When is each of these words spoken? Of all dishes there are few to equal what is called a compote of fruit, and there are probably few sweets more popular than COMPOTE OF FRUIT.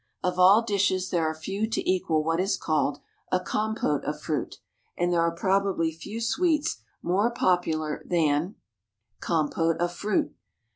Of 0.23 0.39
all 0.39 0.63
dishes 0.63 1.11
there 1.11 1.27
are 1.27 1.35
few 1.35 1.69
to 1.69 1.87
equal 1.87 2.23
what 2.23 2.39
is 2.39 2.57
called 2.57 2.99
a 3.31 3.39
compote 3.39 4.03
of 4.03 4.19
fruit, 4.19 4.55
and 4.97 5.13
there 5.13 5.21
are 5.21 5.29
probably 5.29 5.91
few 5.91 6.19
sweets 6.19 6.77
more 7.03 7.29
popular 7.29 8.03
than 8.09 8.55
COMPOTE 9.19 9.77
OF 9.77 9.93
FRUIT. 9.93 10.33